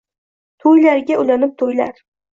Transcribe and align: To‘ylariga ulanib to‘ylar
To‘ylariga 0.63 1.19
ulanib 1.25 1.55
to‘ylar 1.63 2.05